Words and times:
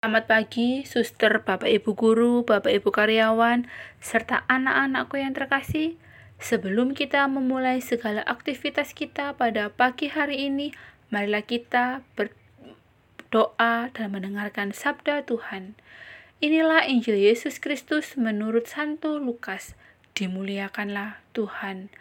Selamat 0.00 0.32
pagi, 0.32 0.80
suster, 0.88 1.44
Bapak 1.44 1.68
Ibu 1.68 1.92
guru, 1.92 2.40
Bapak 2.40 2.72
Ibu 2.72 2.88
karyawan, 2.88 3.68
serta 4.00 4.48
anak-anakku 4.48 5.20
yang 5.20 5.36
terkasih. 5.36 6.00
Sebelum 6.40 6.96
kita 6.96 7.28
memulai 7.28 7.84
segala 7.84 8.24
aktivitas 8.24 8.96
kita 8.96 9.36
pada 9.36 9.68
pagi 9.68 10.08
hari 10.08 10.48
ini, 10.48 10.72
marilah 11.12 11.44
kita 11.44 12.00
berdoa 12.16 13.92
dan 13.92 14.08
mendengarkan 14.08 14.72
sabda 14.72 15.20
Tuhan. 15.28 15.76
Inilah 16.40 16.88
Injil 16.88 17.20
Yesus 17.20 17.60
Kristus 17.60 18.16
menurut 18.16 18.72
Santo 18.72 19.20
Lukas. 19.20 19.76
Dimuliakanlah 20.16 21.20
Tuhan. 21.36 21.92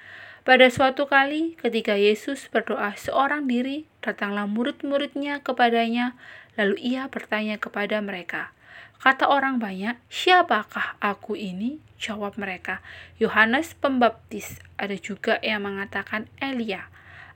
Pada 0.50 0.66
suatu 0.74 1.06
kali, 1.06 1.54
ketika 1.62 1.94
Yesus 1.94 2.50
berdoa 2.50 2.98
seorang 2.98 3.46
diri, 3.46 3.86
datanglah 4.02 4.50
murid-muridnya 4.50 5.46
kepadanya 5.46 6.18
Lalu 6.58 6.74
ia 6.82 7.06
bertanya 7.06 7.62
kepada 7.62 8.02
mereka, 8.02 8.50
Kata 8.98 9.30
orang 9.30 9.62
banyak, 9.62 10.02
siapakah 10.10 10.98
aku 10.98 11.38
ini? 11.38 11.78
Jawab 12.02 12.42
mereka, 12.42 12.82
Yohanes 13.22 13.78
Pembaptis. 13.78 14.58
Ada 14.74 14.98
juga 14.98 15.38
yang 15.46 15.70
mengatakan 15.70 16.26
Elia. 16.42 16.90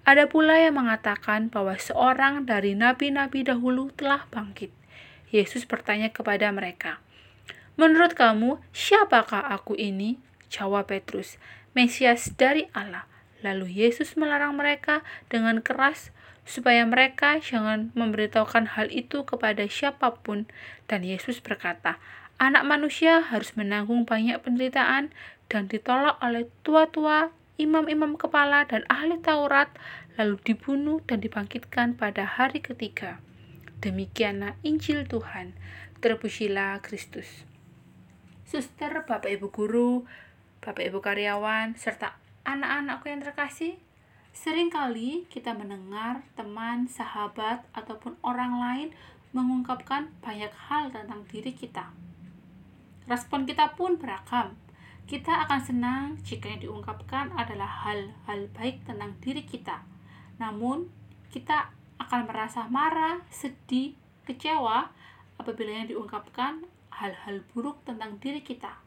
Ada 0.10 0.26
pula 0.26 0.58
yang 0.58 0.82
mengatakan 0.82 1.54
bahwa 1.54 1.78
seorang 1.78 2.50
dari 2.50 2.74
nabi-nabi 2.74 3.46
dahulu 3.46 3.94
telah 3.94 4.26
bangkit. 4.34 4.74
Yesus 5.30 5.70
bertanya 5.70 6.10
kepada 6.10 6.50
mereka, 6.50 6.98
Menurut 7.78 8.18
kamu, 8.18 8.58
siapakah 8.74 9.54
aku 9.54 9.78
ini? 9.78 10.18
Jawab 10.50 10.90
Petrus, 10.90 11.38
Mesias 11.74 12.34
dari 12.38 12.70
Allah. 12.78 13.10
Lalu 13.42 13.84
Yesus 13.84 14.14
melarang 14.14 14.56
mereka 14.56 15.02
dengan 15.28 15.60
keras 15.60 16.14
supaya 16.46 16.86
mereka 16.86 17.40
jangan 17.40 17.90
memberitahukan 17.98 18.78
hal 18.78 18.94
itu 18.94 19.26
kepada 19.26 19.66
siapa 19.66 20.22
pun. 20.22 20.46
Dan 20.86 21.02
Yesus 21.02 21.42
berkata, 21.42 21.98
anak 22.38 22.64
manusia 22.64 23.26
harus 23.26 23.58
menanggung 23.58 24.06
banyak 24.06 24.38
penderitaan 24.46 25.12
dan 25.50 25.66
ditolak 25.66 26.20
oleh 26.22 26.48
tua-tua, 26.62 27.34
imam-imam 27.58 28.16
kepala, 28.22 28.70
dan 28.70 28.86
ahli 28.86 29.20
Taurat, 29.20 29.74
lalu 30.18 30.38
dibunuh 30.46 31.02
dan 31.10 31.20
dibangkitkan 31.26 31.98
pada 31.98 32.26
hari 32.26 32.62
ketiga. 32.62 33.18
Demikianlah 33.84 34.56
Injil 34.64 35.04
Tuhan. 35.10 35.58
Terpujilah 36.00 36.84
Kristus. 36.84 37.48
Suster, 38.44 38.92
Bapak 39.08 39.32
Ibu 39.32 39.50
guru, 39.50 40.04
Bapak 40.64 40.88
Ibu 40.88 41.04
karyawan, 41.04 41.76
serta 41.76 42.16
anak-anakku 42.48 43.12
yang 43.12 43.20
terkasih, 43.20 43.76
Seringkali 44.34 45.30
kita 45.30 45.54
mendengar 45.54 46.26
teman, 46.34 46.90
sahabat, 46.90 47.62
ataupun 47.70 48.18
orang 48.26 48.58
lain 48.58 48.90
mengungkapkan 49.30 50.10
banyak 50.26 50.50
hal 50.50 50.90
tentang 50.90 51.22
diri 51.30 51.54
kita. 51.54 51.94
Respon 53.06 53.46
kita 53.46 53.78
pun 53.78 54.02
beragam. 54.02 54.58
Kita 55.06 55.46
akan 55.46 55.62
senang 55.62 56.06
jika 56.26 56.50
yang 56.50 56.66
diungkapkan 56.66 57.30
adalah 57.38 57.86
hal-hal 57.86 58.50
baik 58.58 58.82
tentang 58.90 59.14
diri 59.22 59.46
kita. 59.46 59.86
Namun, 60.42 60.90
kita 61.30 61.70
akan 62.02 62.26
merasa 62.26 62.66
marah, 62.74 63.22
sedih, 63.30 63.94
kecewa 64.26 64.90
apabila 65.38 65.84
yang 65.84 65.94
diungkapkan 65.94 66.66
hal-hal 66.90 67.46
buruk 67.54 67.86
tentang 67.86 68.18
diri 68.18 68.42
kita. 68.42 68.83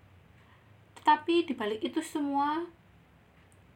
Tetapi 1.07 1.47
di 1.47 1.55
balik 1.55 1.87
itu 1.87 2.03
semua, 2.03 2.67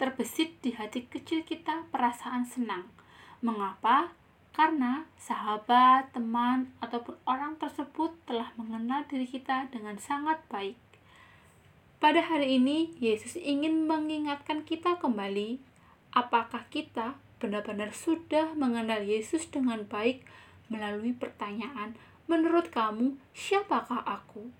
terbesit 0.02 0.58
di 0.66 0.74
hati 0.74 1.06
kecil 1.06 1.46
kita 1.46 1.86
perasaan 1.94 2.42
senang. 2.42 2.90
Mengapa? 3.38 4.10
Karena 4.50 5.06
sahabat, 5.14 6.10
teman, 6.10 6.74
ataupun 6.82 7.14
orang 7.30 7.54
tersebut 7.54 8.18
telah 8.26 8.50
mengenal 8.58 9.06
diri 9.06 9.30
kita 9.30 9.70
dengan 9.70 9.94
sangat 10.02 10.42
baik. 10.50 10.74
Pada 12.02 12.18
hari 12.18 12.58
ini, 12.58 12.98
Yesus 12.98 13.38
ingin 13.38 13.86
mengingatkan 13.86 14.66
kita 14.66 14.98
kembali, 14.98 15.62
apakah 16.10 16.66
kita 16.66 17.14
benar-benar 17.38 17.94
sudah 17.94 18.58
mengenal 18.58 19.06
Yesus 19.06 19.46
dengan 19.46 19.86
baik 19.86 20.26
melalui 20.66 21.14
pertanyaan, 21.14 21.94
"Menurut 22.26 22.74
kamu, 22.74 23.22
siapakah 23.38 24.02
aku?" 24.02 24.50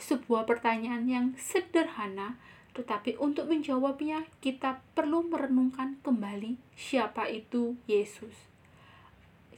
Sebuah 0.00 0.48
pertanyaan 0.48 1.04
yang 1.04 1.26
sederhana, 1.36 2.40
tetapi 2.72 3.20
untuk 3.20 3.52
menjawabnya, 3.52 4.24
kita 4.40 4.80
perlu 4.96 5.28
merenungkan 5.28 6.00
kembali 6.00 6.56
siapa 6.72 7.28
itu 7.28 7.76
Yesus. 7.84 8.32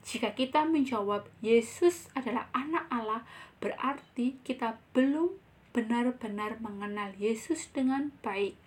Jika 0.03 0.35
kita 0.35 0.67
menjawab 0.67 1.31
Yesus 1.39 2.11
adalah 2.19 2.51
anak 2.51 2.91
Allah, 2.91 3.23
berarti 3.63 4.35
kita 4.43 4.83
belum 4.91 5.31
benar-benar 5.71 6.59
mengenal 6.59 7.15
Yesus 7.15 7.71
dengan 7.71 8.11
baik. 8.27 8.59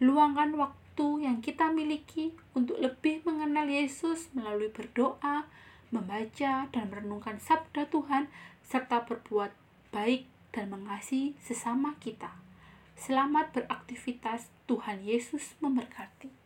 Luangkan 0.00 0.56
waktu 0.56 1.28
yang 1.28 1.44
kita 1.44 1.68
miliki 1.76 2.32
untuk 2.56 2.80
lebih 2.80 3.20
mengenal 3.28 3.68
Yesus 3.68 4.32
melalui 4.32 4.72
berdoa, 4.72 5.44
membaca, 5.92 6.72
dan 6.72 6.84
merenungkan 6.88 7.36
sabda 7.36 7.84
Tuhan, 7.92 8.32
serta 8.64 9.04
berbuat 9.04 9.52
baik 9.92 10.33
dan 10.54 10.70
mengasihi 10.70 11.34
sesama 11.42 11.98
kita. 11.98 12.30
Selamat 12.94 13.50
beraktivitas, 13.50 14.54
Tuhan 14.70 15.02
Yesus 15.02 15.58
memberkati. 15.58 16.43